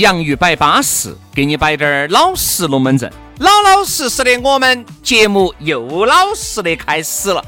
[0.00, 3.10] 洋芋摆巴适，给你摆点儿老实龙门阵。
[3.38, 7.44] 老老实实的，我们节目又老实的开始了。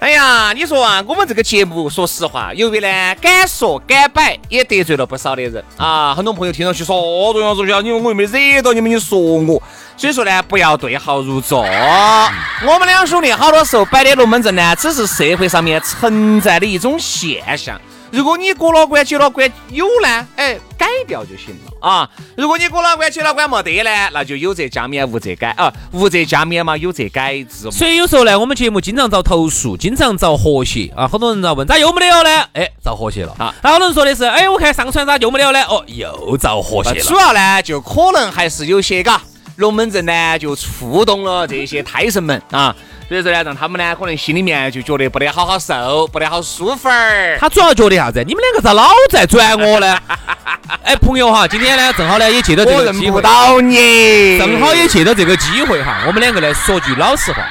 [0.00, 6.14] 哎呀，你说啊，我们这个节目，说实话，由于呢敢说敢摆，也得罪了不少的人啊。
[6.14, 9.62] 很多朋友听上去说，哦，杨主教，你们我又没惹到你们，你说我。
[9.96, 11.62] 所以说呢，不要对号入座。
[11.62, 17.78] 我们两兄弟好多时候摆的龙门阵呢，只是社会上面存在的一种现象。
[18.12, 22.08] 如果你过了关、接了关有呢，哎，改掉就行了啊。
[22.36, 27.70] 如果你过了关、接了关没得呢，那就有则加勉，无则改啊，无则加勉嘛，有则改之。
[27.70, 31.08] 所以有时候呢，我们节目经常遭投诉，经常遭和谐啊。
[31.08, 32.48] 很多人在问咋又没得了呢？
[32.52, 33.54] 哎，遭和谐了啊。
[33.62, 35.64] 好多人说的是，哎，我看上传咋又没得了呢？
[35.70, 37.00] 哦，又遭和谐了。
[37.00, 39.22] 主要呢，就可能还是有些嘎
[39.56, 42.76] 龙门阵呢，就触动了这些胎神们啊。
[43.12, 47.36] 所以说呢，让他们呢可能心里面就觉得不得好好受，不得好舒服儿。
[47.38, 48.24] 他主要觉得啥子？
[48.26, 49.98] 你们两个咋老在转我呢？
[50.82, 57.46] 哎，朋友哈，今天呢正好呢也借到这个机会，不到你，正好也借到这个机会哈，我们两个来说句老实话。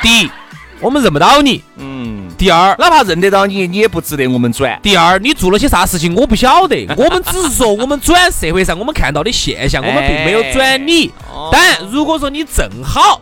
[0.00, 0.30] 第一，
[0.78, 1.64] 我们认不到你。
[1.78, 2.28] 嗯。
[2.38, 4.78] 第二，哪怕认得到你，你也不值得我们转。
[4.84, 11.10] 第二，你做了些啥事情我不晓得， 我们只是说我们转社会上我们看到的现象，我们并没有转你。
[11.50, 13.20] 但如果说你正好。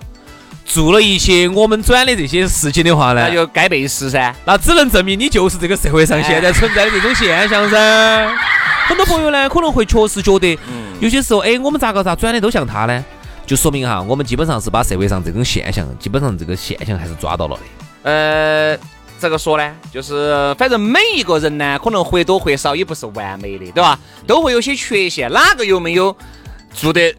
[0.65, 4.35] 做了一些我们转的这些事情的话呢，那就该背时噻。
[4.45, 8.35] 那只能证明你就是这个社会上现在存在的这种现象噻。
[8.89, 10.59] 很多朋友呢可能会确实觉得，
[11.01, 13.05] 有些时候哎，我们咋个咋转的都像他呢？
[13.47, 18.11] 就说明哈，我们基本上是把社会上这种现象，基本上这个现象还是抓到了的。
[18.11, 18.79] 呃，
[19.21, 23.99] 这个说呢，就是反正每一个人呢，可能或多或少也不是完美的，对吧？
[24.27, 26.17] 都会有些缺陷，哪个有没有
[26.73, 27.15] 做的？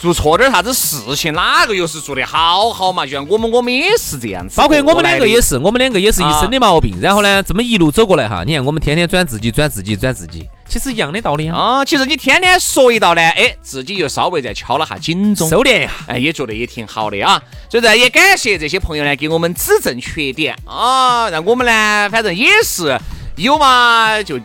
[0.00, 3.04] 做错点啥子事情，哪个又是做得好好嘛？
[3.04, 4.56] 就像我们，我们也是这样子。
[4.56, 6.94] 包括我们两个也是，我们两个也是一身的毛病。
[7.00, 11.84] 然后呢，这么一路走过来哈，你看我们天天转自己，转自己，转自己，其实一样的道理啊。
[11.84, 17.42] 其实你天天说一道呢，哎，自己又稍微再敲了下警钟，收敛一下，哎，也觉得也挺好的啊。
[17.68, 22.96] 所以呢，也感谢这些朋友呢，给我们指正缺点啊，让我们呢，反正也是
[23.34, 24.38] 有嘛就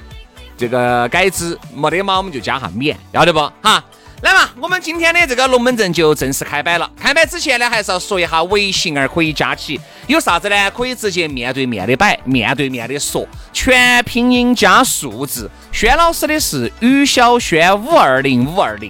[0.58, 3.84] 这个改之，没得嘛我们就加下勉，要得不哈？
[4.24, 6.90] 来嘛，我们今天的这个龙门阵就正式开摆了。
[6.98, 10.72] 开摆之前呢，还是要说一下微信儿可以加起，有啥子呢？
[10.72, 15.52] 可以直接面对面的摆，面对面的说，全拼音加数字。
[15.74, 18.90] 轩老师的是于小轩五二零五二零，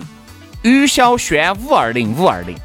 [0.61, 2.55] 于小轩五二零五二零。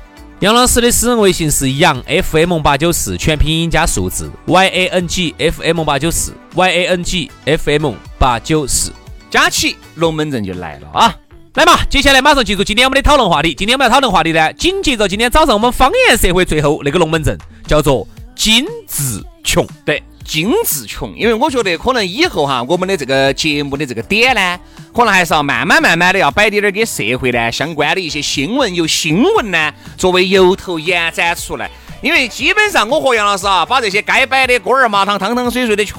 [0.40, 7.70] 杨老师的私人微信是杨 FM 八九四，全拼音加数字 Y A N G F M 八九四 Y A N G F
[7.70, 8.92] M 八九四，
[9.30, 11.16] 加起龙门阵就来了啊！
[11.58, 13.52] 来嘛，接下来马上进入今天我们的讨论话题。
[13.52, 17.36] 今天我们要讨论话题呢，紧接着今天早上我们方言社会最后那个龙门阵，
[17.66, 19.66] 叫做“精致穷”。
[19.84, 24.60] 对，精致穷，因为我觉得可能以后哈，我们的这个节目的这个点呢，
[24.94, 31.68] 可能还是要慢慢慢慢的要摆点点跟社会呢相关的一些新闻，由新闻呢作为由头延展出来。
[32.00, 35.96] 因为基本上我和杨老师啊，把这些该摆的锅儿麻汤汤汤水水的全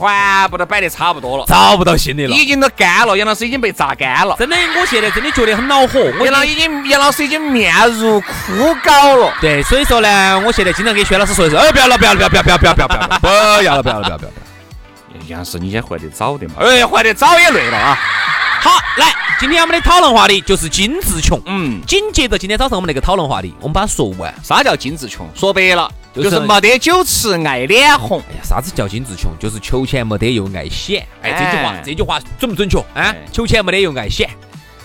[0.49, 3.17] 部都摆得差不多了，找不到新的了，已经都干了。
[3.17, 5.99] 杨老师已经被榨干了，真的，我现在真的觉得很恼火。
[6.23, 8.53] 杨老已经，杨老师已经面如枯
[8.83, 9.33] 槁了。
[9.41, 13.27] 对，所以说呢，我现在经常给薛老师说的是，哎，不要了，不要了，不要，不要，不要，不要，不要，不要了，不
[13.65, 14.31] 要了，不要了，不要，不要。
[15.27, 16.57] 杨老师，你先换得早点嘛。
[16.61, 17.99] 哎，换得早也累了啊。
[18.61, 21.41] 好，来，今天我们的讨论话题就是精致穷。
[21.45, 24.33] 嗯，紧接着今天早上我们那个讨论话题，我们把它说完。
[24.43, 25.25] 啥叫精致穷？
[25.33, 25.89] 说白了。
[26.13, 29.31] 就是没得酒吃爱脸红，哎呀，啥子叫精致穷？
[29.39, 31.07] 就是求钱没得又爱显。
[31.21, 32.79] 哎，这句话这句话准不准确？
[32.93, 34.29] 啊，求钱没得又爱显。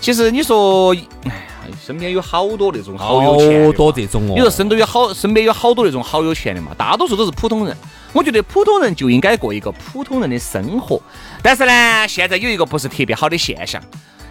[0.05, 0.93] 其实你说，
[1.23, 1.33] 哎呀，
[1.83, 4.33] 身边有好多那种好有钱好多这种哦。
[4.35, 7.75] 你说身都有好，身边有好多那种好有钱的嘛，大多数都是普通人。
[8.13, 11.01] 我觉得普通人就应该过一个普通人的生活，
[11.41, 13.81] 但是呢，现在有一个不是特别好的现象，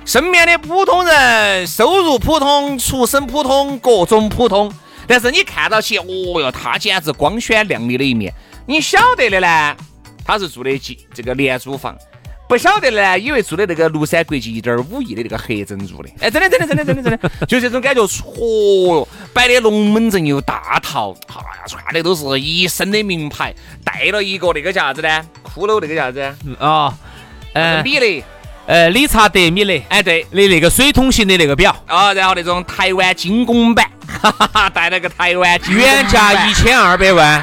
[0.04, 4.72] 身边的普通人收入普通，出身普通，各种普通，
[5.08, 6.04] 但是你看到起，哦
[6.40, 8.32] 哟，他简直光鲜亮丽的一面。
[8.64, 9.76] 你晓得的呢，
[10.24, 11.96] 他是住的几这个廉租房。
[12.46, 23.52] 不晓得的呢，以为住的那个庐山国际一点五亿的那个黑珍珠的，哎，真的真的真的真的真的， 就这种感觉，嚯哟，摆的龙门阵又大套，哎呀，穿的都是一身的名牌，
[23.82, 25.26] 带了一个那个叫啥子呢？
[25.42, 26.36] 骷髅那个叫啥子？
[26.44, 26.94] 嗯啊，
[27.54, 28.22] 呃米勒，
[28.66, 37.42] 呃，理查德米勒哎对，的那个水桶型的那个表，啊，然后那种台湾精工版，哈哈哈，带了个台湾原价一千二百万，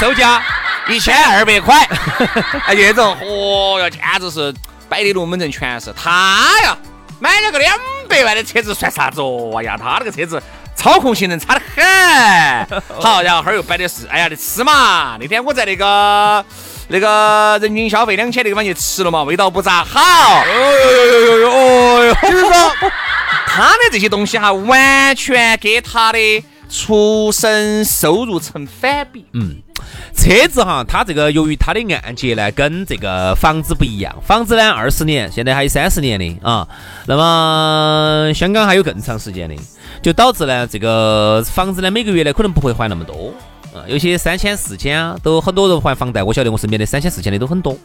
[0.00, 0.42] 售价
[0.88, 1.78] 一千二百块，
[2.66, 4.52] 哎，这种，嚯哟，简直是
[4.88, 6.76] 摆的龙门阵全是他呀！
[7.20, 9.52] 买了个两百万的车子算啥子哦？
[9.56, 10.42] 哎呀，他那个车子
[10.74, 12.82] 操控性能差得很。
[13.00, 15.16] 好，然后后儿又摆的是，哎呀，你吃嘛？
[15.20, 16.44] 那天我在那个
[16.88, 20.00] 那个人均消费两千那个地方去吃了嘛，味道不咋好。
[20.00, 22.50] 哦哟哟哟哟哟，哦哟，就是说，
[23.46, 26.18] 他的这些东西哈，完全给他的
[26.72, 29.26] 出生收入成反比。
[29.34, 29.56] 嗯。
[30.14, 36.66] 车子哈，它这个由于它的按揭呢跟这个房子不一样，房子呢二十年，现在还有三十年的啊，
[37.06, 39.56] 那么香港还有更长时间的，
[40.00, 43.34] 就导致呢这个房子呢每个月呢可能不会还那么多。
[43.74, 47.76] 啊，有些三千四千啊，都很多人还房贷，我晓得我身边的三千四千的都很多。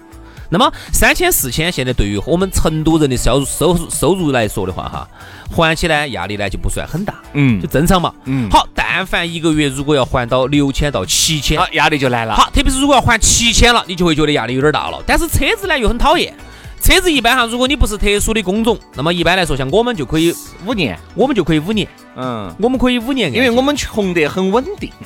[0.49, 5.09] 那么三千四千现在对于我们成都人的收入收收入来说的话哈，
[5.49, 8.13] 还起呢压力呢就不算很大，嗯就正常嘛。
[8.25, 12.35] 嗯好，但凡一个月如果要还到六千到七千，好，压力就来了。
[12.35, 15.01] 好，特别是如果要还七千了，你就会觉得压力有点大了。
[15.05, 16.33] 但是车子呢又很讨厌，
[16.81, 20.35] 车子一般哈，如果你不是特殊的工种，那么一般来说，像我们就可以，
[20.65, 24.91] 五年，我们就可以五年，嗯，我们可以五年，因为我们穷得很稳定。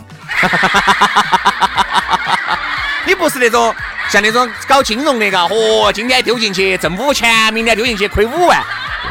[3.05, 3.73] 你不是那种
[4.09, 8.63] 像那种搞金融的嘎，哦，今天丢进去挣五千，明天丢进去亏五万。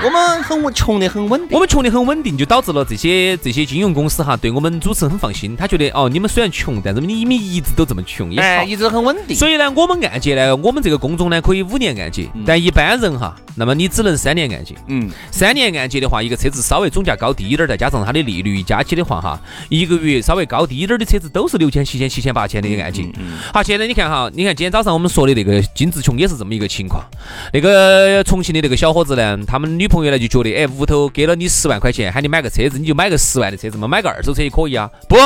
[0.03, 1.59] 我们很稳，穷得很稳定我。
[1.59, 8.65] 们穷得很稳定，就导致了这些这些金融公司哈，对我们主持人很放心，他觉得哦，你们虽然穷，但是你们一直都这么穷也好哎，。
[8.65, 9.37] 一直很稳定。
[9.37, 14.75] 所以呢，我们按揭呢，我们这个工种呢可以五年按揭，但一般人哈，那么你只能三年按揭。
[14.87, 19.39] 嗯，三年按揭的话，一个车子稍微总价高低一点儿，再加上它的利率一加起的话，哈，
[19.69, 23.07] 一个月稍微高低一点儿的车子都是六千、七千、七千、八千的按揭。
[23.53, 27.05] 好，现在你看哈，你看今天早上我们说的那个金志琼也是这么一个情况。
[27.53, 34.91] 那个重庆的那个小伙子呢，他们女朋友呢就觉得，哎，屋头给了你十万块钱，喊你买个车子，你就买个十万的车子嘛，买个二手车也可以啊。
[35.09, 35.17] 不，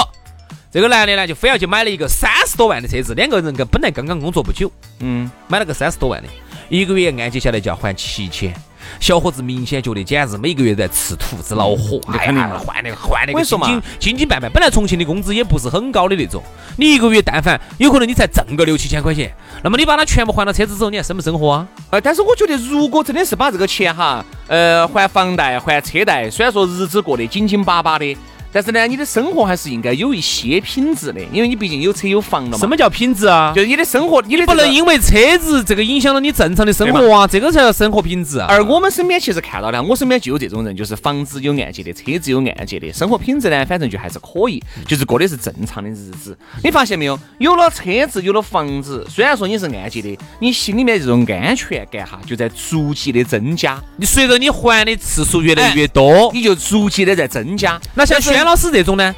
[0.70, 4.70] 这个男的呢就非要去买了一个三十多万的车子，两个人跟本来刚刚工作不久，
[5.00, 6.28] 嗯，买了个三十多万的，
[6.68, 8.54] 一个月按揭下来就要还七千。
[9.00, 14.50] 小伙子明显觉得简直每个月在吃土子恼火，哎那肯定嘛，呀换那个换那个我跟你说嘛紧紧紧紧办办。
[14.52, 16.43] 本来重庆的工资也不是很高的那种，
[16.76, 21.69] 你一个月但凡有可能你才挣个六七千块钱，那么你把它全部还了车子之后，你还生不生活啊？
[21.91, 28.17] 呃，但是我觉得如果真的是把这个钱哈，呃，还房贷、还车贷，虽然说日子过得紧紧巴巴的，
[28.54, 32.58] 但是呢，你的生活还是应该有一些品质的，因为你毕竟有车有房了嘛。
[32.58, 33.52] 什么叫品质啊？
[33.52, 38.46] 就是你的生活，你的这个不能因为车子这个影响了你正常的生活啊，这个才叫生活品质啊。
[38.48, 46.38] 而我们身边其实看到的，我身边就有这种人，就是房子有按揭的，车子有按揭的，生活品质呢，反正就还是可以，就是过的是正常的日子。
[46.62, 47.19] 你发现没有？
[47.38, 57.81] 有了车子，有了房子，虽然说你是按揭的，你心里面这种安全感哈，就在逐级的增加，你随着你还的次数越来越多，你就逐级的在增加。
[57.94, 59.15] 那像但老师这种呢，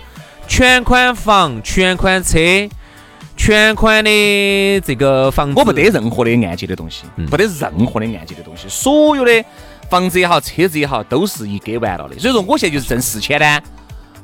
[0.47, 2.39] 全款房、全款车、
[3.37, 9.45] 全款的这个房子，我不得任何的按揭的东西，不得任何的按揭的东西，所有的
[9.91, 12.19] 房子也好，车子也好，都是一给完了的。
[12.19, 13.61] 所以说，我现在就是挣四千呢，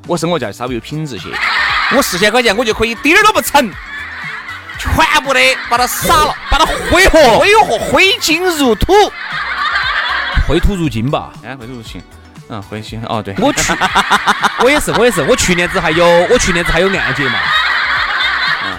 [0.06, 1.28] 我生活就要稍微有品质些。
[1.94, 3.70] 我四千块钱，我就可以滴儿都不成，
[4.78, 8.92] 全部的把它撒了，把它挥霍，挥霍，挥金如土。
[10.48, 11.32] 挥土如金吧。
[11.44, 12.00] 哎，挥土如金，
[12.48, 13.72] 嗯，挥金，哦，对，我去，
[14.62, 17.38] 我也是，我也是，我去年子还有，我去年子还有按揭嘛。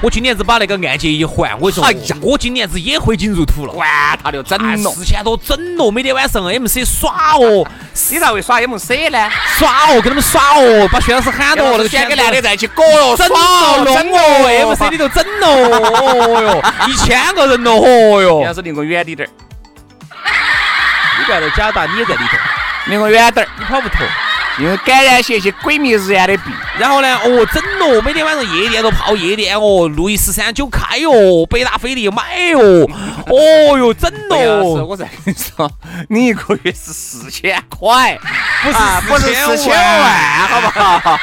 [0.02, 3.72] 我今年子把那个按揭一还，我跟哎呀我今年子也挥金如土了。
[3.74, 3.88] 管
[4.22, 4.92] 他的，整了。
[4.92, 7.66] 四千多整了，每天晚上 MC 耍哦，
[8.12, 9.30] 你咋会耍 MC 呢？
[9.58, 15.48] 耍哦，跟他们耍哦，把薛老师喊到那个选选跟男的在一起搞哟，整耍哦，弄整哦，MC 里头整哦，
[16.28, 19.32] 哦哟，一千个人咯，哦哟杨，老师离我远滴点儿，
[21.18, 22.38] 你不要在假打，你也在里头，
[22.88, 23.50] 离我远点儿。
[23.60, 24.06] 你跑不脱。
[24.60, 26.54] 因为感染些些鬼迷日眼的病。
[26.78, 32.88] 然后呢，哦，整咯，每天晚上夜店都泡夜店哦，路易十三九开哦，百达翡丽买哦，
[33.26, 35.72] 哦哟，整咯，我再跟你说，
[36.08, 38.16] 你一个月是四千块，
[38.62, 41.20] 不是啊不是四千万，好不好？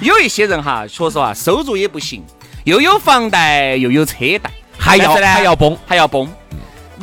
[0.00, 2.24] 有一些人哈，说实话，收入也不行，
[2.64, 6.26] 又有房贷又有车贷，还要还要崩，还要崩，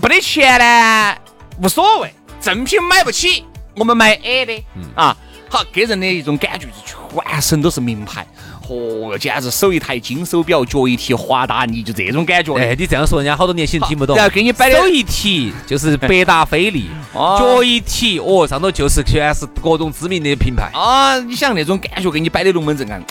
[0.01, 1.15] 没得钱呢
[1.61, 2.11] 无所谓，
[2.47, 3.43] 正品买不起，
[3.75, 4.63] 我们买 A 的，
[4.95, 5.13] 啊，
[5.49, 8.25] 好给人的一种感觉是全身都是名牌，
[8.65, 12.55] 嚯、哟，简直手一台金手表，脚一提华达尼，就这种感觉。
[12.55, 14.15] 哎，你这样说，人家好多年轻人听不懂。
[14.15, 17.37] 然后给你摆的手一提就是百达翡丽， 哦。
[17.37, 23.01] 脚一提哦，上头就是全是各种知名的品牌，啊，你想那种感觉给你摆的龙门阵啊，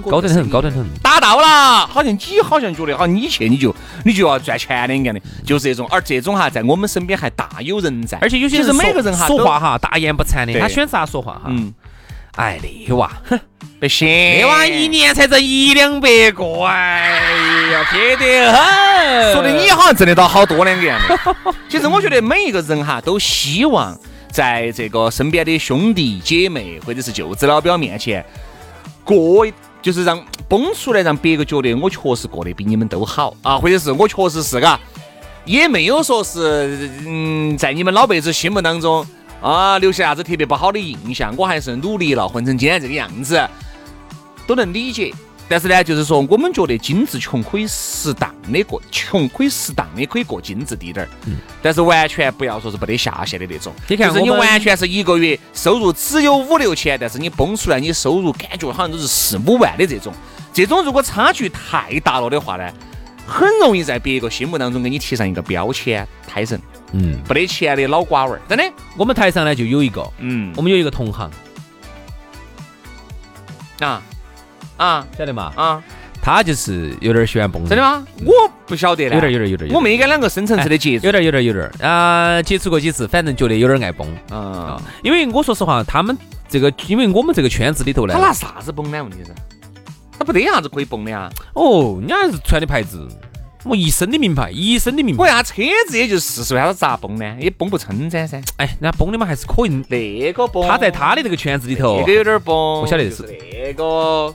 [0.00, 0.86] 高得很，高得很。
[1.02, 5.86] 达到了，好像你好像觉得好，你去你就你就要赚钱的一样的，就是这种。
[5.90, 11.42] 而这种哈，在我们身边还大有人在，而且有些人每个人哈说话哈大言不惭的，对他选啥说话哈？
[11.46, 11.74] 嗯，
[12.36, 12.58] 哎，
[12.88, 13.38] 那娃，哼
[13.80, 17.20] 不行，那娃一年才挣一两百个，哎
[17.72, 19.32] 呀，撇得很。
[19.32, 21.36] 说的你好像挣得到好多两个样的。
[21.68, 23.98] 其实我觉得每一个人哈都希望
[24.30, 28.24] 在这个身边的兄弟姐妹或者是舅子老表面前
[29.04, 33.34] 过一，就是让蹦出来，让别个觉得我确实过得比你们都好。
[33.42, 34.78] 啊，或者是我确实是嘎，
[35.44, 39.04] 也没有说是嗯在你们老辈子心目当中
[39.42, 43.44] 啊留下啥子特别不好的印象，我还是努力了，混成今天这个样子，
[44.46, 45.12] 都能理解。
[45.52, 51.08] 但是呢，就是说，我们觉得精致穷可以适当的过，穷可以适当的可以过精致滴点儿，
[51.60, 53.70] 但是完全不要说是没得下限的那种。
[53.86, 60.10] 你看就是你完全是一个月收入只有五六千，但是你崩出来你收入感觉好像都是四五万的这种，
[60.54, 62.72] 这种如果差距太大了的话呢，
[63.26, 66.58] 很容易在别个心目当中给你贴上一个标签，胎神，
[66.92, 68.64] 嗯，没得钱的老寡娃儿，真的，
[68.96, 70.50] 我们台上呢就有一个，嗯。
[70.56, 71.30] 我们有一个同行，
[73.80, 74.02] 啊
[74.76, 75.52] 啊晓得嘛？
[75.56, 75.82] 啊，
[76.20, 77.82] 他就是有点喜欢蹦，真的？
[77.82, 78.06] 吗？
[78.24, 78.32] 我
[78.66, 81.70] 不晓得呢，有点，有点，有点，我没跟两个深层次的接触有，点，有点，有点。
[81.80, 84.82] 啊，接触过几次，反正觉得有点爱蹦嗯啊。。
[85.02, 86.16] 因为我说实话，他们
[86.48, 89.02] 这个，因为我们这个圈子里头呢他，拿啥子蹦呢？
[89.02, 89.32] 问题是，
[90.18, 91.28] 他不得啥子可以蹦的呀？
[91.54, 93.06] 哦，人家是穿的牌子，
[93.64, 95.22] 我一身的名牌，一身的名牌。
[95.22, 97.36] 我呀，车子也就四十万，他咋崩呢？
[97.40, 98.40] 也崩不撑噻噻。
[98.58, 99.82] 哎，人家崩的嘛还是可以。
[99.88, 103.24] 那个崩，他在他的这个圈子里头那个，有点崩，我晓得就是
[103.64, 104.34] 那个。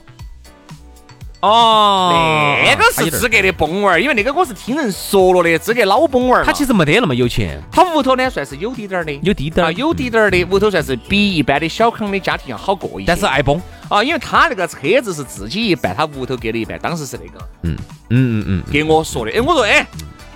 [1.40, 6.44] 哦，那个是资格的崩娃儿，因为那个我是听人说了的，资格老崩娃儿。
[6.44, 13.06] 他其实没得那么有钱，他屋头呢算是有滴点儿的，啊有滴点儿，有滴点儿的，屋头算是比一般的小康的家庭要好过一些。
[13.06, 13.60] 但是爱崩。
[13.88, 17.76] 啊，因为他那个车子是自己一半，他屋头给了一半，当时是那个嗯
[18.10, 19.30] 嗯嗯嗯给我说的。
[19.30, 19.86] 哎，我说哎，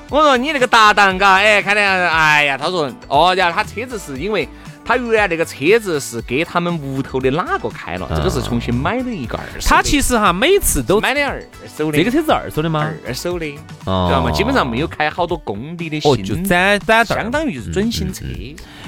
[0.09, 4.49] 我说你那个搭档嘎，哎，看来，哎呀，他说哦，然后他车子是因为
[4.93, 9.67] 他原来那个车子是给他们屋头的哪个开了，这个是重新买的一个二手的。
[9.67, 12.87] 他其实哈每次都买的二手的，这个车子二手的吗？
[13.07, 13.47] 二手的，
[13.87, 14.31] 哦知道吗？
[14.33, 18.27] 基本上没有开好多公里的哦，新，就攒攒相当于就是准新车。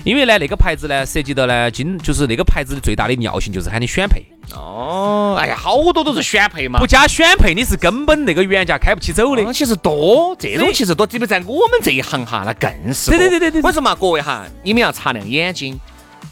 [0.04, 4.22] 因为呢，那个牌子呢，涉及到呢，今就是那个牌子的最大的尿性就是喊你选配，
[4.54, 6.86] 哦，哎呀，好多都是选配嘛不。
[6.86, 9.50] 加选配你是根本那个原价开不起走的哦。
[9.50, 13.18] 其实多，这种其实多，特别在我们这一行哈，那更是多。
[13.18, 15.80] 对对对对对我说嘛各位哈，你们要擦亮眼睛。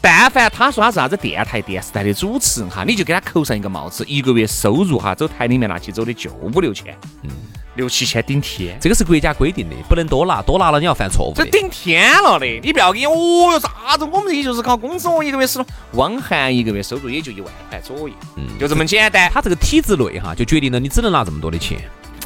[0.05, 7.29] 但凡他说他是啥子电台、电视台的主持人哈，你就给他扣上一个帽子，一个月收入哈，走台里面拿起走的就五六千，嗯
[7.75, 8.77] 六七千顶天。
[8.81, 11.33] 这个是国家规定的，不能多拿，多拿了你要犯错误。
[11.33, 19.31] 这顶天了的，你不要给我哦哟啥子，我们也就是靠工资，我一个月收入，汪涵一个月收入也就一万块左右，嗯就这么简单。
[19.33, 21.79] 他这个体制内哈，就决定了你只能拿这么多的钱。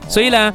[0.09, 0.51] 所以呢，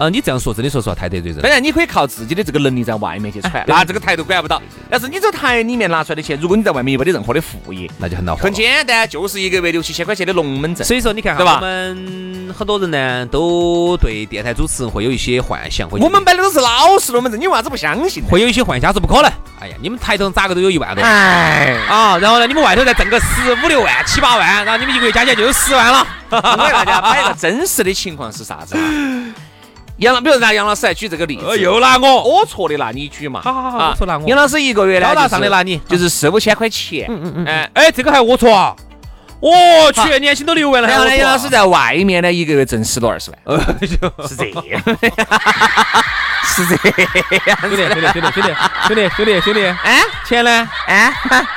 [0.00, 1.42] 呃，你这样说真的说实话太得罪人了。
[1.42, 4.60] 当然，你可以靠自己的这个能力在外面去传，那这个台都管不到。
[4.88, 8.50] 但是你这台里面拿出来的钱，如果你在外面又没得任何的副业，那就很恼火很。
[8.50, 10.86] 简单，就是一个月六七千块钱的龙门阵。
[10.86, 18.24] 所以说，你看哈，我们很多人呢都对电台主持人会有一些幻想，我们摆的都是老实龙门阵，你为啥子不相信？
[18.24, 19.30] 会有一些幻想，是不可能。
[19.60, 26.06] 哎呀，你们台头咋个都有一万多哎，啊，然后呢，你们外头再挣个十五六万、七八万，然后你们一个月加起来就有十万了。
[26.30, 28.80] 我给大家摆个真实的情况是啥子啊？
[30.00, 33.40] 杨老，比如拿杨老师来举这个例子，呃，又拿我，我错的拿你举嘛。
[33.42, 37.06] 好好好错拿我杨老师一个月呢，高大上的拿你就是四五千块钱。
[37.08, 37.46] 嗯嗯嗯。
[37.46, 38.74] 哎，哎，这个还我错啊！
[39.40, 43.58] 我去，年薪都六万了，还然后呢，杨老师在外面呢，一个月挣十多二十万，呃，
[44.28, 44.82] 是这样，
[46.44, 46.74] 是这
[47.46, 47.58] 样。
[47.62, 48.54] 兄弟兄弟兄弟兄弟
[48.86, 50.68] 兄弟兄弟兄弟，哎钱呢？
[50.86, 51.12] 哎，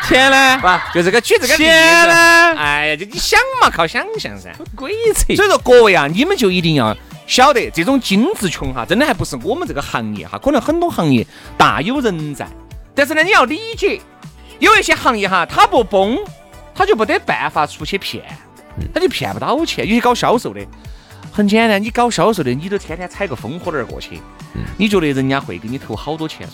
[0.07, 0.59] 钱呢？
[0.61, 2.55] 不，就这个举这个钱呢？
[2.57, 4.49] 哎呀，就你想嘛，靠想象噻。
[4.75, 5.35] 鬼扯！
[5.35, 6.95] 所以说各位啊，你们就一定要
[7.27, 11.25] 晓得，这种精致穷哈，真的还不是我们这个行业哈，可能很多行业
[11.57, 12.47] 大有人在。
[12.95, 13.99] 但是呢，你要理解，
[14.59, 16.17] 有一些行业哈，它不崩，
[16.75, 18.23] 他就没得办法出去骗，
[18.93, 19.87] 他就骗不到钱。
[19.87, 20.65] 有些搞销售的，
[21.31, 24.19] 很简单，你搞销售的，你都天天踩个风火轮过去，
[24.77, 26.53] 你觉得人家会给你投好多钱嗦？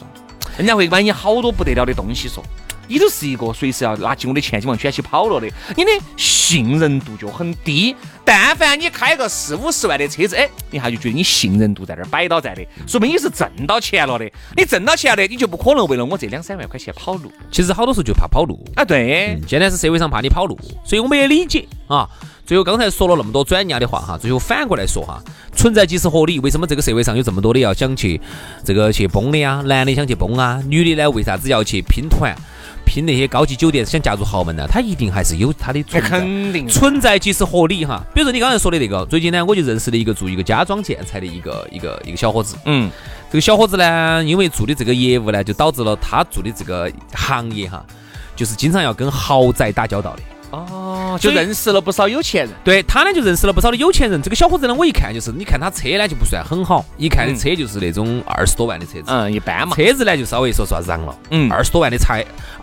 [0.58, 2.42] 人家会买你好多不得了的东西嗦？
[2.90, 7.96] 你都是一个随时要拿起我的钱就往卷起跑了的，你的信任度就很低。
[8.26, 14.30] 但凡你开个四五十万的车子，哎，你还就觉得你信任度在那儿摆到在的，说明你是挣到钱了的。
[14.58, 17.32] 你挣到钱了，你就不可能为了我这两三万块钱跑路。
[17.52, 22.10] 其实好多时候就怕跑路啊，对，现在是社会上怕你跑路，所以我们也理解啊。
[22.46, 25.22] 最后刚才说了那么多转压的话哈，最后反过来说哈，
[25.56, 26.40] 存在即是合理。
[26.40, 28.20] 为什么这个社会上有这么多的要想去
[28.64, 29.62] 这个去崩的呀？
[29.66, 32.36] 男的想去崩啊，女的呢为啥子要去拼团？
[32.90, 34.66] 拼那些高级酒店想嫁入豪门呢？
[34.68, 36.10] 他一定还是有他的存在。
[36.10, 38.04] 肯定存在即是合理哈。
[38.16, 42.56] 比如说你刚才说的那个，最近呢我就认识了一个做一个家装建材的一个一个一个小伙子。
[42.66, 42.90] 嗯，
[43.30, 47.86] 这个小伙子呢，因为做的这个业务呢，就导致了他做的这个行业哈，
[48.36, 50.22] 就是经常要跟豪宅打交道的。
[50.52, 50.66] 哦，
[51.18, 52.54] 就认识了不少有钱人。
[52.64, 54.22] 对他呢，就认识了不少的有钱人。
[54.22, 59.06] 这个小伙子呢，我一看就是，你看他车呢就不算很好，一看的车就是那种二十多万的车子。
[59.08, 59.76] 嗯，一般嘛。
[59.76, 61.16] 车子呢就稍微说实话嚷了。
[61.32, 62.14] 嗯，二十多万的车，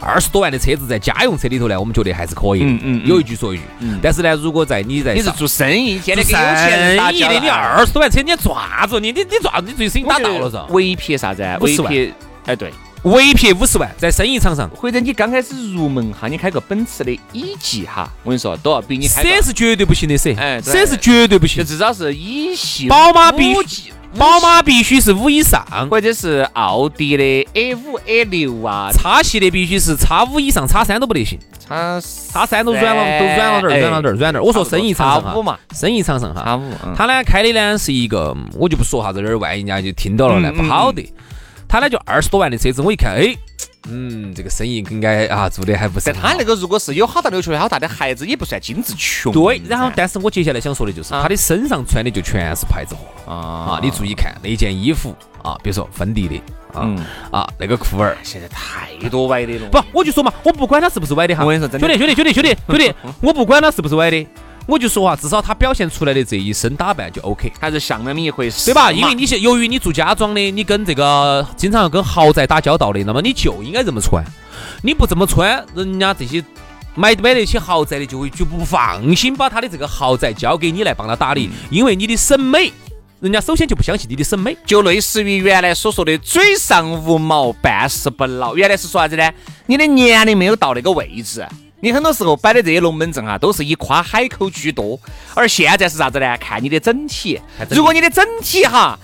[0.00, 2.60] 二十多万的车子在家用车里头呢，我们觉得还是可以。
[2.62, 3.06] 嗯嗯。
[3.06, 3.62] 有一句说一句。
[3.80, 3.98] 嗯。
[4.02, 9.00] 但是呢，如果在你在你是做生意，现在跟有钱人打交的，你二十多万车，你做啥子？
[9.00, 9.66] 你你你做啥子？
[9.68, 10.66] 你最生意打到了噻？
[10.70, 11.42] 唯撇啥子？
[11.60, 12.12] 唯撇，
[12.46, 12.72] 哎对。
[13.02, 19.22] 唯撇五十万在生意场上，或者你刚开始入门哈，你开个奔驰的 E 级哈，我跟你说都要比你开。
[19.22, 22.88] C 是绝对不行的，C，哎，C 是绝对不行，就至少是 E 系。
[22.88, 28.90] 宝马必须，宝马必须是五以上，或者是奥迪的 A 五、A 六啊。
[28.92, 31.38] 叉系的必须是叉五以上，叉三都不得行。
[31.60, 32.00] 叉
[32.32, 34.42] 叉三都软了，都软了点儿，软了点儿，软点儿。
[34.42, 36.42] 我说生意场上哈，嘛，生意场上哈。
[36.44, 41.02] 叉五，他呢开的呢是一个，我就不说啥子，这儿万一人家就听到了呢，不好的。
[41.68, 43.36] 他呢就二十多万的车子，我一看，哎。
[43.88, 46.12] 嗯，这个生意应该啊做的还不是。
[46.12, 49.32] 他那个如果是有好大的球、好大的孩子，也不算精致穷。
[49.32, 53.80] 对，然后但是我接下来想说的就是，他的身上穿的就全是牌子货啊啊！
[53.80, 56.42] 你注意看那件衣服啊，比如说芬迪的
[56.74, 56.92] 啊
[57.30, 59.68] 啊，那个裤儿，现在太多歪的了。
[59.68, 61.44] 不，我就说嘛，我不管他是不是歪的哈。
[61.44, 64.26] 我跟你说，真的，兄弟兄弟兄弟兄弟兄弟，我不管他是不是歪的。
[64.66, 68.90] 我就说啊，至少他表现出来的这一身打扮就 OK，还是像那么一回事，对吧？
[68.90, 74.24] 因为你现由于你做家装的，你跟这个经常要跟豪宅打交道的，那么你就应该这么穿。
[74.82, 76.44] 你不这么穿，人家这些
[76.96, 82.72] 买买得起豪宅的就会就不放心把他的这个豪宅交给你来帮他打理，因为你的审美，
[83.20, 88.56] 人家首先就不相信你的审美，就类似于原来所说的嘴上无毛，办事不牢。
[88.56, 89.30] 原来是说啥子呢？
[89.66, 91.46] 你的年龄没有到那个位置。
[91.80, 94.98] 你很多时候摆的这些龙门阵啊，都是以夸海口居多，
[95.34, 96.36] 而现在是啥子呢？
[96.38, 97.40] 看你的整体。
[97.70, 98.98] 如果你的整体哈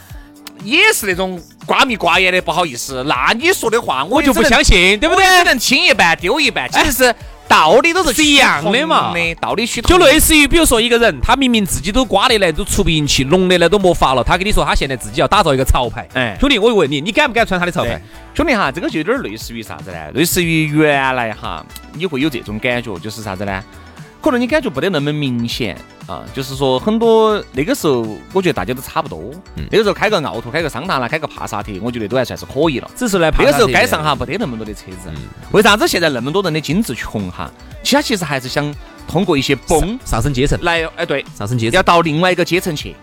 [0.64, 5.24] 也是那种瓜米瓜眼的，不好意思，那你说的话我就不相信，对不对？
[5.38, 7.14] 只能听一半丢一半，其实是。
[7.48, 18.00] 道理都是是一样的嘛，道理去就类似于，比如说一个人，他明明自己都瓜的来，都出不赢气，龙的来都没法了，他跟你说他现在自己要打造一个潮牌，哎，兄弟，我问你，你敢不敢穿他的潮牌？
[18.34, 20.10] 兄弟哈，这个就有点类似于啥子呢？
[20.14, 23.62] 类似于原来哈，你会有这种感觉，就是啥子呢？
[24.22, 29.32] 可能你感觉不得那么明显啊，就是说很多那个时候，我觉得大家都差不多。
[29.68, 32.88] 那个时候开个奥拓，开个桑塔纳，开个帕萨特，我觉得都还算是可以了。
[32.94, 35.10] 只是呢，那个时候街上哈不得那么多的车子。
[35.50, 37.50] 为啥子现在那么多人的精致穷哈？
[37.82, 38.72] 其实他其实还是想
[39.08, 42.94] 通过一些崩上升阶层来，哎对，上升阶层要到另外一个阶层去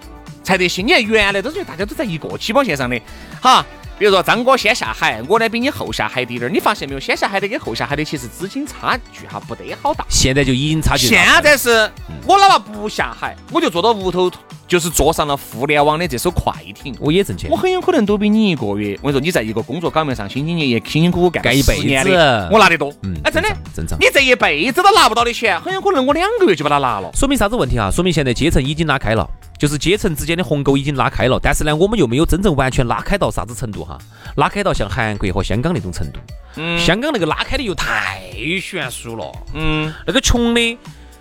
[0.42, 0.88] 才得行。
[0.88, 2.98] 你看原来都是大家都在一个起跑线上的，
[3.42, 3.66] 哈。
[4.00, 6.54] 比如说张哥先下海，我呢比你后下海滴点儿。
[6.54, 7.00] 你发现没有？
[7.02, 10.06] 先下海的跟后下海的其实资金差距哈不得好大。
[10.08, 11.06] 现在就已经差距。
[11.06, 11.92] 现在是
[12.26, 14.32] 我哪怕不下海，我就坐到屋头，
[14.66, 17.52] 就是坐上了互联网的这艘快艇，我也挣钱。
[17.52, 18.98] 我很有可能都比你一个月。
[19.02, 22.94] 我跟你说，你在一个工作岗位上兢兢业业、辛辛苦苦干干一辈子，我拿得多。
[23.04, 24.00] 嗯，哎，真的正常。
[24.00, 27.12] 你这一辈子都拿不到的钱，很有可能我两个月就把它拿了。
[27.14, 27.92] 说明啥子问题啊？
[27.92, 29.30] 说明现在阶层已经拉开了。
[29.60, 33.98] 就是阶层之间的鸿沟已经拉开了，但是呢，我们又没有真正完全拉开到啥子程度哈，
[34.38, 36.20] 拉开到像韩国和香港那种程度。
[36.56, 36.80] 嗯。
[36.80, 38.22] 香港那个拉开的又太
[38.62, 39.32] 悬殊了。
[39.54, 39.94] 嗯。
[40.08, 40.78] 那个穷的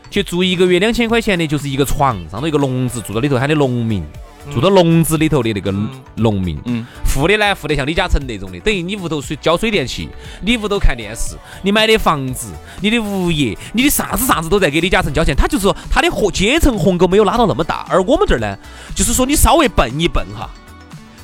[0.09, 4.05] 去住一个月两千块钱的，就是一个床上头一个笼子，住到里头喊的农民。
[4.53, 5.73] 住到笼子里头的那个
[6.17, 10.09] 农民，嗯，富的呢，富的像李嘉诚那种的，等于你屋头水交水电气，
[10.43, 12.49] 你屋头看电视，你买的房子，
[12.81, 15.35] 你的物业，你的啥子啥子都在给李嘉诚交钱。
[15.37, 18.57] 他就是说他的和阶层鸿沟没有拉到那么大，而我们这儿呢，
[18.95, 20.49] 就是说你稍微蹦一蹦哈，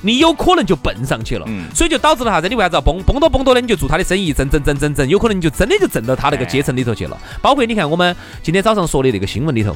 [0.03, 2.49] 你有可能就蹦上去了，嗯，所以就导致了啥子？
[2.49, 3.03] 你为啥子要蹦？
[3.03, 7.19] 蹦多蹦多的，你就做他的生意，挣挣挣挣挣，有可能你就真的就挣到他那个阶层里头去了。
[7.41, 9.75] 包括你看我们今天早上说的那个新闻里头。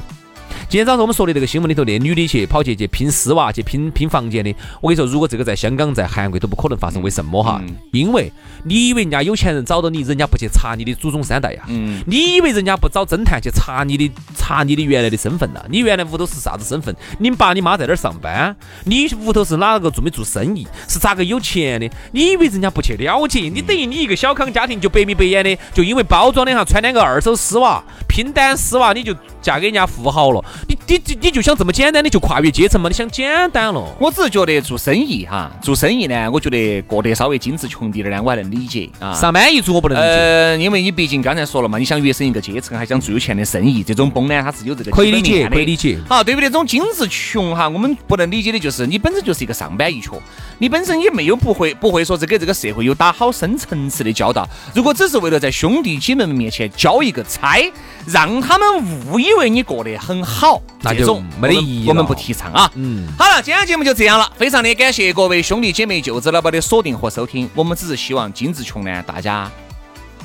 [0.69, 4.53] 今天早上我们说的这个新闻里头，那女的去跑去去拼丝袜，去拼拼房间的。
[4.81, 7.59] 我跟你说，如果这个在香港、在韩国都不可能发生，为什么哈？
[7.91, 8.31] 因为
[8.63, 11.63] 你以为人家有钱人找到你，人家不去查你的祖宗三代呀？
[11.69, 12.03] 嗯。
[12.05, 15.59] 你以为人家不找侦探去查你的查你的原来的身份呐？
[15.71, 16.95] 你原来屋头是啥子身份？
[17.17, 18.55] 你爸你妈在哪儿上班？
[18.83, 20.67] 你屋头是哪个做没做生意？
[20.87, 21.89] 是咋个有钱的？
[22.11, 23.49] 你以为人家不去了解？
[23.51, 30.45] 你等于你一个小康家庭就白眉白眼的，就因为包装的哈，穿两个二手丝袜，拼单丝袜，你就嫁给人家富豪了？
[30.67, 32.89] 你你你就想这么简单的就跨越阶层嘛？
[32.89, 33.83] 你想简单了？
[33.99, 39.13] 我只是觉得做生意哈，做生意呢，我觉得过得稍微精致穷滴点呢，我还能理解啊。
[39.13, 45.97] 上班一族我不能理解，呃，因为你毕竟刚才说了嘛，你想跃升一个阶层，还想做有钱的生意，这种崩呢，它是有这个可以理解，可以理解。
[46.07, 46.49] 好，对不对？
[46.49, 50.21] 这种精致穷哈，我们不能理解的就是你本身就是一个上班一族，
[50.57, 54.47] 你本身也没有不会不会说是给这个社会有打好深层次的交道。
[54.73, 57.59] 如果只是为了在兄弟姐妹们面前交一个差，
[58.07, 61.87] 让他们误以为你过得很好，那种没得意义。
[61.87, 62.71] 我们不提倡啊。
[62.75, 63.07] 嗯。
[63.17, 67.49] 好了，今天节目就这样了，非常的感谢各位兄弟姐妹、舅子老板的锁定和收听。
[67.53, 69.49] 我们只是希望金志穷呢，大家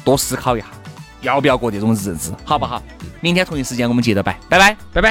[0.04, 0.66] 多思考一下，
[1.22, 2.82] 要不要过这种日子，好不好？
[3.20, 5.02] 明天同一时间我们接着拜，拜拜，拜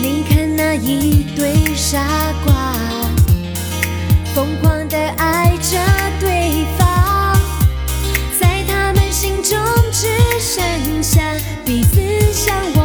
[0.00, 1.98] 你看那一对傻
[2.44, 2.54] 瓜，
[4.34, 5.78] 疯狂的爱着
[6.20, 7.36] 对方，
[8.38, 9.58] 在他们心中
[9.90, 10.06] 只
[10.38, 11.20] 剩下
[11.64, 12.00] 彼此
[12.32, 12.75] 相。